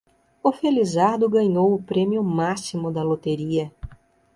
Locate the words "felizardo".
0.51-1.29